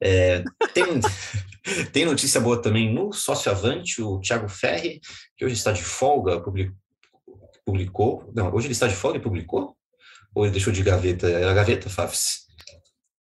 [0.02, 0.42] É,
[0.74, 0.84] tem,
[1.92, 5.00] tem notícia boa também no Sócio Avante, o Thiago Ferri,
[5.36, 6.42] que hoje está de folga,
[7.64, 8.30] publicou.
[8.34, 9.76] Não, hoje ele está de folga e publicou?
[10.34, 11.28] Ou ele deixou de gaveta?
[11.28, 12.45] Era gaveta, Fafs?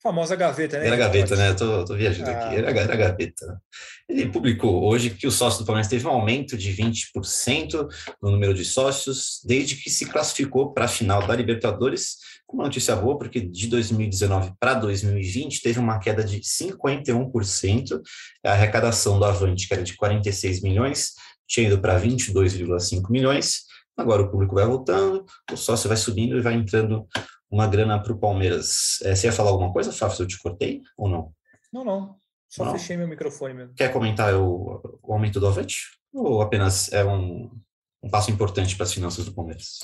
[0.04, 0.88] Famosa gaveta, né?
[0.88, 1.50] Era gaveta, né?
[1.50, 2.34] Eu tô, tô viajando ah.
[2.34, 2.56] aqui.
[2.58, 3.62] Era, era gaveta.
[4.10, 7.88] Ele publicou hoje que o sócio do Palmeiras teve um aumento de 20%
[8.22, 12.18] no número de sócios desde que se classificou para a final da Libertadores.
[12.52, 18.02] Uma notícia boa, porque de 2019 para 2020 teve uma queda de 51%.
[18.46, 21.13] A arrecadação do Avante, que era de 46 milhões,
[21.48, 23.63] tinha ido para 22,5 milhões.
[23.98, 27.08] Agora o público vai voltando, o sócio vai subindo e vai entrando
[27.54, 29.00] uma grana para o Palmeiras.
[29.04, 31.32] É, você ia falar alguma coisa, Fábio, eu te cortei ou não?
[31.72, 32.16] Não, não.
[32.50, 32.72] Só não.
[32.72, 33.76] fechei meu microfone mesmo.
[33.76, 36.00] Quer comentar o, o aumento do Avante?
[36.12, 37.52] Ou apenas é um,
[38.02, 39.80] um passo importante para as finanças do Palmeiras?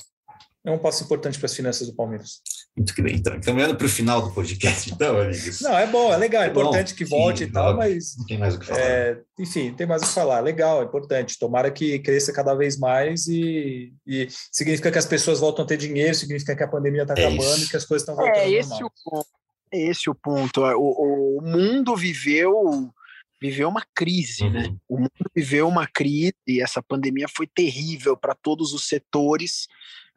[0.64, 2.42] É um passo importante para as finanças do Palmeiras.
[2.76, 3.38] Muito que bem, então.
[3.40, 5.60] Caminhando para o final do podcast, então, amigos.
[5.60, 8.16] Não, é bom, é legal, é, é importante bom, que volte sim, e tal, mas.
[8.16, 8.80] Não tem mais o que falar.
[8.80, 10.40] É, enfim, não tem mais o que falar.
[10.40, 11.38] Legal, é importante.
[11.38, 15.76] Tomara que cresça cada vez mais e, e significa que as pessoas voltam a ter
[15.76, 17.64] dinheiro, significa que a pandemia está é acabando isso.
[17.64, 18.36] e que as coisas estão voltando.
[18.36, 18.92] É esse normal.
[19.04, 19.28] o ponto.
[19.72, 20.60] É esse o ponto.
[20.62, 22.92] O, o mundo viveu
[23.40, 24.64] viveu uma crise, né?
[24.64, 24.72] uhum.
[24.72, 24.76] né?
[24.88, 29.66] O mundo viveu uma crise e essa pandemia foi terrível para todos os setores.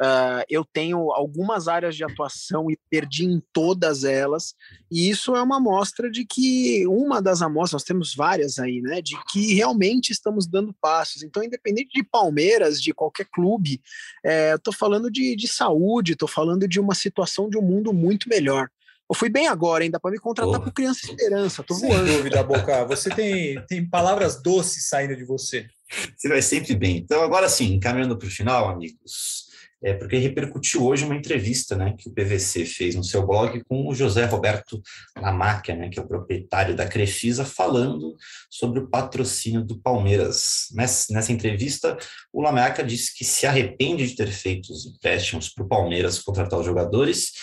[0.01, 4.55] Uh, eu tenho algumas áreas de atuação e perdi em todas elas,
[4.91, 9.01] e isso é uma amostra de que, uma das amostras, nós temos várias aí, né?
[9.01, 11.23] De que realmente estamos dando passos.
[11.23, 13.81] Então, independente de Palmeiras, de qualquer clube,
[14.25, 17.93] é, eu estou falando de, de saúde, estou falando de uma situação de um mundo
[17.93, 18.69] muito melhor.
[19.09, 21.63] Eu fui bem agora, ainda para me contratar por Criança Esperança.
[21.63, 22.05] Tô Sem voando.
[22.05, 22.85] dúvida, Boca.
[22.85, 25.67] Você tem, tem palavras doces saindo de você.
[26.15, 26.97] Você vai sempre bem.
[26.97, 29.43] Então, agora sim, caminhando para o final, amigos,
[29.83, 33.85] é porque repercutiu hoje uma entrevista né, que o PVC fez no seu blog com
[33.85, 34.81] o José Roberto
[35.17, 38.15] Lamáquia, né, que é o proprietário da Crefisa, falando
[38.49, 40.69] sobre o patrocínio do Palmeiras.
[40.73, 41.97] Nessa, nessa entrevista,
[42.31, 46.57] o Lamáquia disse que se arrepende de ter feito os empréstimos para o Palmeiras contratar
[46.57, 47.33] os jogadores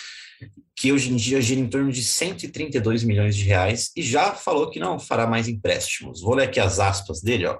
[0.75, 4.69] que hoje em dia gira em torno de 132 milhões de reais, e já falou
[4.69, 6.21] que não fará mais empréstimos.
[6.21, 7.59] Vou ler aqui as aspas dele, ó.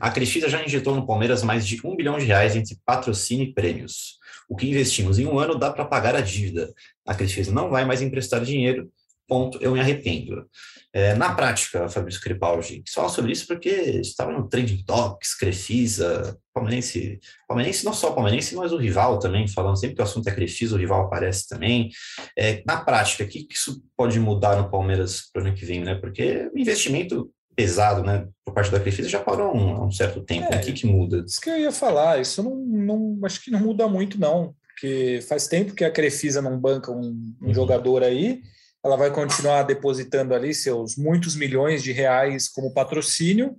[0.00, 3.52] A Crefisa já injetou no Palmeiras mais de um bilhão de reais entre patrocínio e
[3.52, 4.18] prêmios.
[4.48, 6.72] O que investimos em um ano dá para pagar a dívida.
[7.06, 8.90] A Crefisa não vai mais emprestar dinheiro,
[9.32, 10.46] ponto, eu me arrependo.
[10.92, 17.18] É, na prática, Fabrício Crepaldi, fala sobre isso porque estava no Trending Topics, Crefisa, Palmeirense,
[17.48, 20.34] Palmeirense não só o Palmeirense, mas o rival também, falando sempre que o assunto é
[20.34, 21.88] Crefisa, o rival aparece também.
[22.36, 25.64] É, na prática, o que, que isso pode mudar no Palmeiras para o ano que
[25.64, 25.94] vem, né?
[25.94, 30.20] Porque o investimento pesado, né, por parte da Crefisa já parou há um, um, certo
[30.22, 30.52] tempo.
[30.52, 31.24] É, o que, que muda?
[31.26, 35.20] Isso que eu ia falar, isso não, não acho que não muda muito, não, porque
[35.26, 37.54] faz tempo que a Crefisa não banca um, um uhum.
[37.54, 38.42] jogador aí
[38.84, 43.56] ela vai continuar depositando ali seus muitos milhões de reais como patrocínio.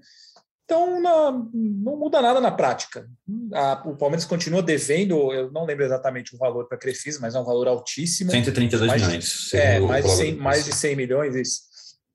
[0.65, 3.07] Então, não, não muda nada na prática.
[3.53, 7.35] A, o Palmeiras continua devendo, eu não lembro exatamente o valor para a Crefisa, mas
[7.35, 8.31] é um valor altíssimo.
[8.31, 9.49] 132 mais milhões.
[9.51, 11.61] De, é, mais de, 100, mais de 100 milhões, isso.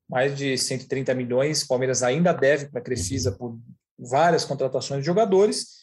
[0.08, 1.62] Mais de 130 milhões.
[1.62, 3.58] O Palmeiras ainda deve para a Crefisa por
[3.98, 5.78] várias contratações de jogadores.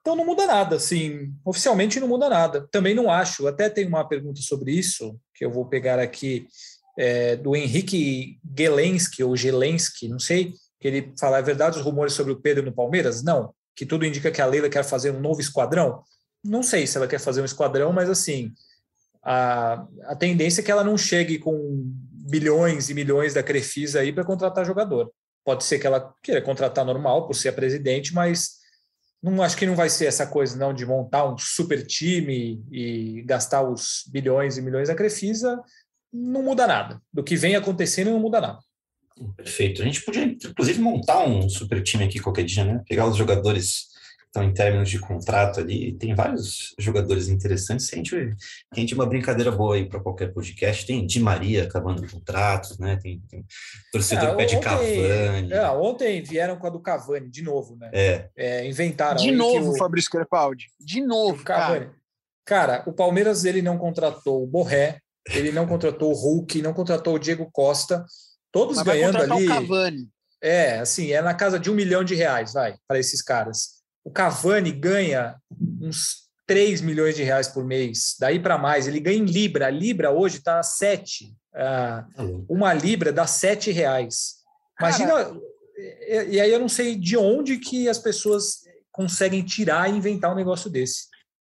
[0.00, 2.68] Então não muda nada, assim, oficialmente não muda nada.
[2.70, 6.46] Também não acho, até tem uma pergunta sobre isso, que eu vou pegar aqui,
[6.98, 12.12] é, do Henrique Gelensky, ou Gelensky, não sei, que ele fala, é verdade os rumores
[12.12, 13.22] sobre o Pedro no Palmeiras?
[13.22, 16.02] Não, que tudo indica que a Leila quer fazer um novo esquadrão.
[16.42, 18.52] Não sei se ela quer fazer um esquadrão, mas assim,
[19.22, 21.82] a, a tendência é que ela não chegue com
[22.28, 25.10] bilhões e milhões da Crefisa aí para contratar jogador.
[25.44, 28.63] Pode ser que ela queira contratar normal por ser a presidente, mas
[29.30, 33.22] não acho que não vai ser essa coisa não de montar um super time e
[33.22, 35.62] gastar os bilhões e milhões da Crefisa,
[36.12, 37.00] não muda nada.
[37.12, 38.58] Do que vem acontecendo não muda nada.
[39.36, 39.80] Perfeito.
[39.80, 42.82] A gente podia, inclusive, montar um super time aqui qualquer dia, né?
[42.86, 43.93] Pegar os jogadores
[44.34, 45.92] estão em términos de contrato ali.
[45.92, 47.92] Tem vários jogadores interessantes.
[47.92, 50.84] A gente, a gente uma brincadeira boa aí para qualquer podcast.
[50.84, 52.98] Tem Di Maria acabando contratos, né?
[53.00, 53.44] Tem, tem
[53.92, 55.52] torcedor é, pede Cavani.
[55.52, 57.90] É, ontem vieram com a do Cavani, de novo, né?
[57.92, 58.28] É.
[58.36, 59.16] é inventaram.
[59.16, 59.76] De novo, o...
[59.76, 60.66] Fabrício Crepaldi.
[60.80, 61.86] De novo, Cavani.
[62.44, 62.80] Cara.
[62.80, 64.98] cara, o Palmeiras ele não contratou o Borré,
[65.30, 68.04] ele não contratou o Hulk, não contratou o Diego Costa.
[68.50, 69.44] Todos Mas ganhando ali.
[69.44, 70.08] O Cavani.
[70.42, 73.83] É, assim, é na casa de um milhão de reais, vai, para esses caras.
[74.04, 75.36] O Cavani ganha
[75.80, 78.86] uns 3 milhões de reais por mês, daí para mais.
[78.86, 79.66] Ele ganha em Libra.
[79.66, 81.34] A Libra hoje está a 7.
[81.54, 84.34] Uh, uma Libra dá 7 reais.
[84.78, 85.36] Imagina.
[85.76, 90.32] E, e aí eu não sei de onde que as pessoas conseguem tirar e inventar
[90.32, 91.06] um negócio desse.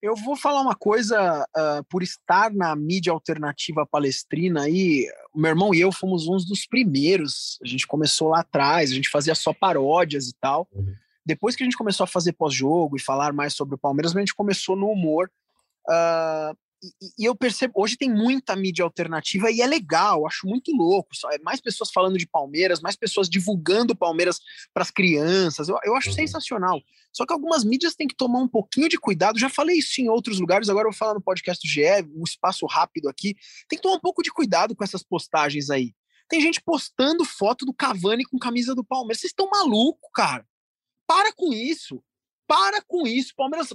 [0.01, 5.49] Eu vou falar uma coisa, uh, por estar na mídia alternativa palestrina aí, o meu
[5.49, 7.59] irmão e eu fomos uns dos primeiros.
[7.65, 10.69] A gente começou lá atrás, a gente fazia só paródias e tal.
[10.75, 10.95] Uhum.
[11.25, 14.21] Depois que a gente começou a fazer pós-jogo e falar mais sobre o Palmeiras, a
[14.21, 15.31] gente começou no humor.
[15.89, 16.57] Uh,
[17.19, 21.11] e, eu percebo, hoje tem muita mídia alternativa e é legal, acho muito louco.
[21.33, 24.39] É mais pessoas falando de Palmeiras, mais pessoas divulgando Palmeiras
[24.73, 25.69] para as crianças.
[25.69, 26.15] Eu, eu acho uhum.
[26.15, 26.81] sensacional.
[27.13, 29.39] Só que algumas mídias têm que tomar um pouquinho de cuidado.
[29.39, 31.81] Já falei isso em outros lugares, agora eu vou falar no podcast do GE,
[32.15, 33.35] um espaço rápido aqui.
[33.69, 35.95] Tem que tomar um pouco de cuidado com essas postagens aí.
[36.29, 39.21] Tem gente postando foto do Cavani com camisa do Palmeiras.
[39.21, 40.45] Vocês estão maluco, cara.
[41.07, 42.03] Para com isso.
[42.47, 43.35] Para com isso.
[43.35, 43.69] Palmeiras,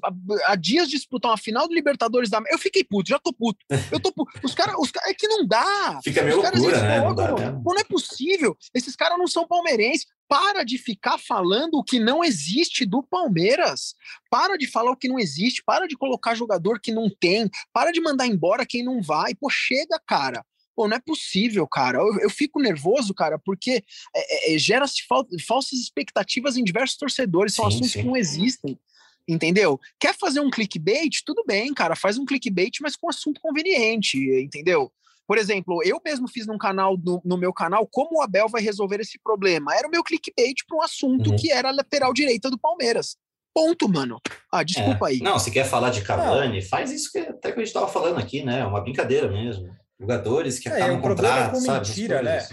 [0.45, 3.65] há dias de disputar uma final do Libertadores da Eu fiquei puto, já tô puto.
[3.91, 4.31] Eu tô puto.
[4.43, 5.99] Os caras, os cara, é que não dá.
[6.03, 6.99] Fica meio loucura, né?
[6.99, 7.61] Não, dá, né?
[7.63, 8.55] não é possível.
[8.73, 10.05] Esses caras não são palmeirenses.
[10.27, 13.95] Para de ficar falando o que não existe do Palmeiras.
[14.29, 15.63] Para de falar o que não existe.
[15.65, 17.49] Para de colocar jogador que não tem.
[17.73, 19.33] Para de mandar embora quem não vai.
[19.33, 20.45] Pô, chega, cara.
[20.79, 21.97] Pô, não é possível, cara.
[21.97, 23.83] Eu, eu fico nervoso, cara, porque
[24.15, 27.99] é, é, é gera-se fal falsas expectativas em diversos torcedores, são sim, assuntos sim.
[27.99, 28.79] que não existem.
[29.27, 29.77] Entendeu?
[29.99, 31.21] Quer fazer um clickbait?
[31.25, 34.89] Tudo bem, cara, faz um clickbait, mas com assunto conveniente, entendeu?
[35.27, 38.61] Por exemplo, eu mesmo fiz num canal, no, no, meu canal, como o Abel vai
[38.61, 39.75] resolver esse problema.
[39.75, 41.35] Era o meu clickbait para um assunto uhum.
[41.35, 43.17] que era a lateral direita do Palmeiras.
[43.53, 44.21] Ponto, mano.
[44.49, 45.11] Ah, desculpa é.
[45.11, 45.19] aí.
[45.19, 46.69] Não, se quer falar de Cavani, não.
[46.69, 48.61] faz isso que até que a gente estava falando aqui, né?
[48.61, 52.21] É uma brincadeira mesmo jogadores que é, acabam o problema contrato, é com sabe, mentira,
[52.21, 52.47] né?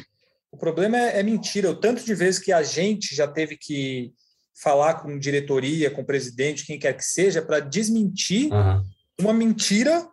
[0.51, 1.71] O problema é, é, mentira.
[1.71, 4.13] O tanto de vezes que a gente já teve que
[4.55, 8.83] falar com diretoria, com presidente, quem quer que seja, para desmentir uhum.
[9.21, 10.09] uma mentira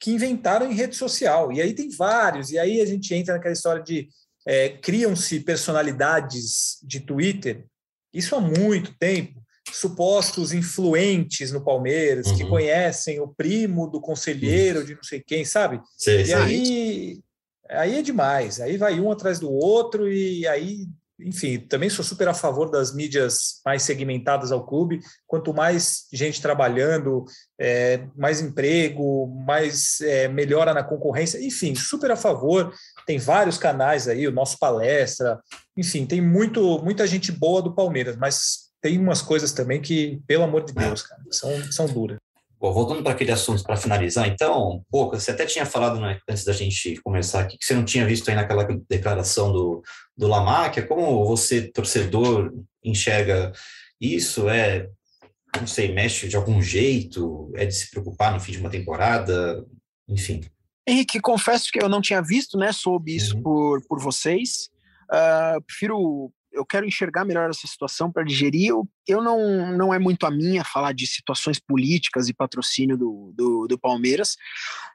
[0.00, 1.52] que inventaram em rede social.
[1.52, 2.50] E aí tem vários.
[2.50, 4.08] E aí a gente entra naquela história de
[4.46, 7.66] é, criam-se personalidades de Twitter.
[8.12, 12.36] Isso há muito tempo supostos influentes no Palmeiras, uhum.
[12.36, 14.84] que conhecem o primo do conselheiro uhum.
[14.84, 15.80] de não sei quem, sabe?
[15.96, 16.32] Sim, e sim.
[16.34, 17.20] aí,
[17.68, 18.60] aí é demais.
[18.60, 20.86] Aí vai um atrás do outro e aí,
[21.20, 25.00] enfim, também sou super a favor das mídias mais segmentadas ao clube.
[25.26, 27.24] Quanto mais gente trabalhando,
[27.58, 31.44] é, mais emprego, mais é, melhora na concorrência.
[31.44, 32.74] Enfim, super a favor.
[33.06, 35.40] Tem vários canais aí, o nosso palestra.
[35.76, 40.42] Enfim, tem muito, muita gente boa do Palmeiras, mas tem umas coisas também que, pelo
[40.42, 42.18] amor de Deus, cara, são, são duras.
[42.60, 46.44] Bom, voltando para aquele assunto para finalizar, então, pouco, você até tinha falado né, antes
[46.44, 49.82] da gente começar aqui que você não tinha visto aí naquela declaração do,
[50.16, 52.52] do Lamáquia, como você, torcedor,
[52.84, 53.52] enxerga
[54.00, 54.48] isso?
[54.48, 54.88] É,
[55.58, 57.50] não sei, mexe de algum jeito?
[57.54, 59.64] É de se preocupar no fim de uma temporada?
[60.08, 60.40] Enfim.
[60.86, 63.42] Henrique, confesso que eu não tinha visto, né, soube isso uhum.
[63.42, 64.70] por, por vocês.
[65.10, 68.68] Uh, prefiro eu quero enxergar melhor essa situação para digerir.
[68.68, 73.32] Eu, eu não, não é muito a minha falar de situações políticas e patrocínio do,
[73.34, 74.36] do, do Palmeiras.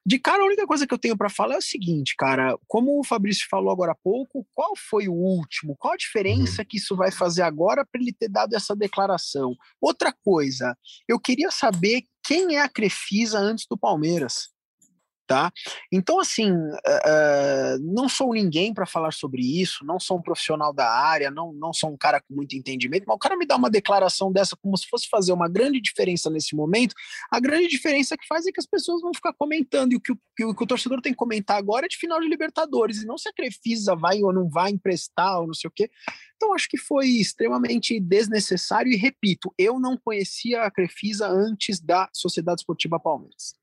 [0.06, 3.00] De cara, a única coisa que eu tenho para falar é o seguinte, cara, como
[3.00, 5.76] o Fabrício falou agora há pouco, qual foi o último?
[5.78, 6.68] Qual a diferença uhum.
[6.68, 9.56] que isso vai fazer agora para ele ter dado essa declaração?
[9.82, 14.50] Outra coisa, eu queria saber quem é a Crefisa antes do Palmeiras
[15.28, 15.52] tá?
[15.92, 20.90] Então, assim, uh, não sou ninguém para falar sobre isso, não sou um profissional da
[20.90, 23.70] área, não, não sou um cara com muito entendimento, mas o cara me dá uma
[23.70, 26.96] declaração dessa como se fosse fazer uma grande diferença nesse momento,
[27.30, 30.14] a grande diferença que faz é que as pessoas vão ficar comentando, e o que
[30.14, 33.02] o, que o, que o torcedor tem que comentar agora é de final de Libertadores,
[33.02, 35.90] e não se a Crefisa vai ou não vai emprestar, ou não sei o quê.
[36.38, 42.08] Então, acho que foi extremamente desnecessário, e repito, eu não conhecia a Crefisa antes da
[42.14, 43.56] Sociedade Esportiva Palmeiras.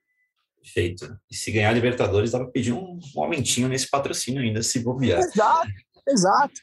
[0.64, 1.16] Feito.
[1.31, 4.79] E se ganhar a Libertadores, dá para pedir um, um aumentinho nesse patrocínio ainda, se
[4.81, 5.20] bobear.
[5.20, 5.70] Exato,
[6.09, 6.61] exato.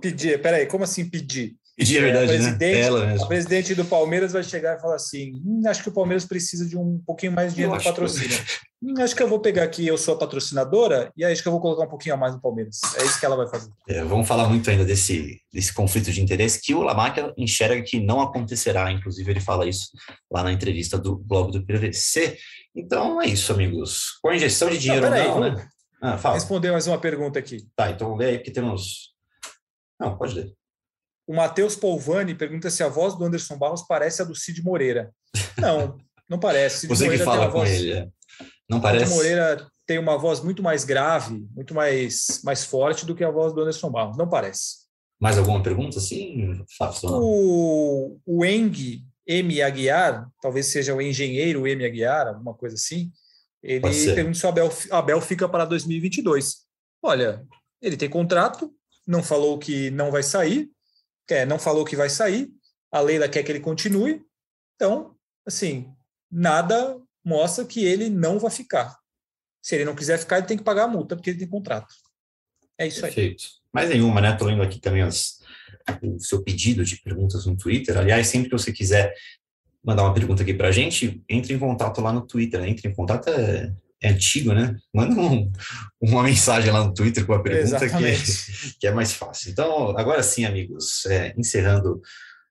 [0.00, 1.56] pedir, peraí, como assim pedir?
[1.82, 2.38] Pedir, é verdade, a né?
[2.38, 2.80] presidente, né?
[2.80, 3.24] Ela mesmo.
[3.24, 6.66] A presidente do Palmeiras vai chegar e falar assim: hum, acho que o Palmeiras precisa
[6.66, 8.38] de um pouquinho mais de dinheiro no patrocínio.
[8.84, 11.52] Hum, acho que eu vou pegar aqui, eu sou a patrocinadora, e acho que eu
[11.52, 12.80] vou colocar um pouquinho a mais no Palmeiras.
[12.98, 13.70] É isso que ela vai fazer.
[13.88, 18.00] É, vamos falar muito ainda desse, desse conflito de interesse que o Lamarca enxerga que
[18.00, 18.90] não acontecerá.
[18.90, 19.86] Inclusive, ele fala isso
[20.28, 22.36] lá na entrevista do blog do PVC.
[22.74, 24.18] Então é isso, amigos.
[24.20, 25.68] Com a injeção de dinheiro não, não né?
[26.00, 26.34] Ah, fala.
[26.34, 27.64] Responder mais uma pergunta aqui.
[27.76, 29.12] Tá, então lê aí, porque temos.
[30.00, 30.52] Não, pode ler.
[31.32, 35.10] O Matheus Polvani pergunta se a voz do Anderson Barros parece a do Cid Moreira.
[35.56, 35.96] Não,
[36.28, 36.80] não parece.
[36.80, 37.70] Cid Você Moreira que fala com voz...
[37.70, 37.92] ele.
[37.92, 38.08] É.
[38.68, 39.06] Não parece?
[39.06, 43.30] Cid Moreira tem uma voz muito mais grave, muito mais, mais forte do que a
[43.30, 44.18] voz do Anderson Barros.
[44.18, 44.82] Não parece.
[45.18, 45.98] Mais alguma pergunta?
[46.00, 46.98] Sim, Fábio.
[47.04, 49.62] O, o Eng M.
[49.62, 51.82] Aguiar, talvez seja o engenheiro M.
[51.82, 53.10] Aguiar, alguma coisa assim,
[53.62, 56.56] ele pergunta se o Abel, Abel fica para 2022.
[57.02, 57.42] Olha,
[57.80, 58.70] ele tem contrato,
[59.06, 60.70] não falou que não vai sair,
[61.28, 62.50] é, não falou que vai sair,
[62.90, 64.22] A Leila quer que ele continue.
[64.74, 65.16] Então,
[65.46, 65.92] assim,
[66.30, 68.96] nada mostra que ele não vai ficar.
[69.62, 71.94] Se ele não quiser ficar, ele tem que pagar a multa, porque ele tem contrato.
[72.78, 73.44] É isso Perfeito.
[73.44, 73.50] aí.
[73.72, 74.32] Mais nenhuma, né?
[74.32, 75.38] Estou lendo aqui também as,
[76.02, 77.96] o seu pedido de perguntas no Twitter.
[77.96, 79.14] Aliás, sempre que você quiser
[79.82, 82.60] mandar uma pergunta aqui para a gente, entre em contato lá no Twitter.
[82.60, 82.70] Né?
[82.70, 83.72] Entre em contato é,
[84.02, 84.76] é antigo, né?
[84.92, 85.50] Manda um,
[86.00, 88.16] uma mensagem lá no Twitter com a pergunta que é,
[88.80, 89.50] que é, mais fácil.
[89.50, 92.02] Então, agora sim, amigos, é, encerrando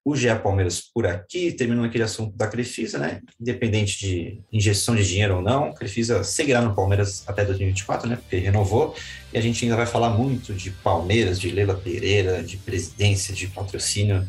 [0.03, 3.21] o GE Palmeiras por aqui, terminando aquele assunto da Crefisa, né?
[3.39, 8.15] Independente de injeção de dinheiro ou não, a Crefisa seguirá no Palmeiras até 2024, né?
[8.15, 8.95] Porque renovou,
[9.31, 13.47] e a gente ainda vai falar muito de Palmeiras, de Leila Pereira, de presidência, de
[13.47, 14.27] patrocínio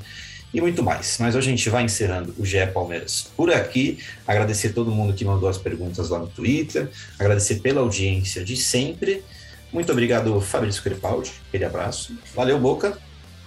[0.52, 1.18] e muito mais.
[1.20, 3.98] Mas hoje a gente vai encerrando o GE Palmeiras por aqui.
[4.26, 9.24] Agradecer todo mundo que mandou as perguntas lá no Twitter, agradecer pela audiência de sempre.
[9.72, 11.32] Muito obrigado, Fabrício Crepaldi.
[11.48, 12.16] Aquele abraço.
[12.34, 12.98] Valeu, Boca.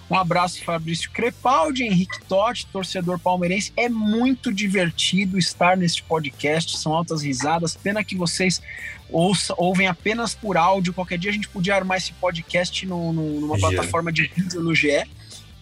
[0.08, 3.72] Um abraço, Fabrício Crepaldi, Henrique Totti, torcedor palmeirense.
[3.76, 7.76] É muito divertido estar neste podcast, são altas risadas.
[7.76, 8.62] Pena que vocês
[9.10, 10.92] ouça, ouvem apenas por áudio.
[10.92, 14.74] Qualquer dia a gente podia armar esse podcast no, no, numa plataforma de vídeo no
[14.74, 15.04] GE,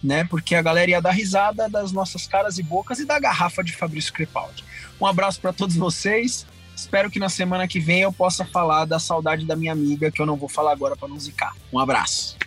[0.05, 0.23] né?
[0.29, 3.75] Porque a galera ia dar risada das nossas caras e bocas e da garrafa de
[3.75, 4.63] Fabrício Crepaldi.
[5.01, 6.45] Um abraço para todos vocês.
[6.75, 10.21] Espero que na semana que vem eu possa falar da saudade da minha amiga, que
[10.21, 11.53] eu não vou falar agora para não zicar.
[11.71, 12.37] Um abraço.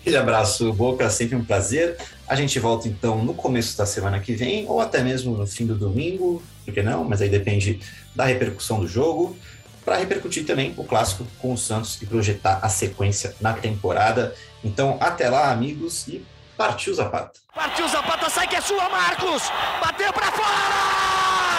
[0.00, 1.96] Aquele abraço, Boca, sempre um prazer.
[2.26, 5.66] A gente volta então no começo da semana que vem, ou até mesmo no fim
[5.66, 7.04] do domingo, por que não?
[7.04, 7.80] Mas aí depende
[8.16, 9.36] da repercussão do jogo,
[9.84, 14.34] para repercutir também o clássico com o Santos e projetar a sequência na temporada.
[14.64, 16.24] Então, até lá, amigos, e
[16.60, 17.40] partiu Zapata.
[17.54, 19.50] Partiu Zapata, sai que é sua, Marcos!
[19.80, 21.49] Bateu para fora!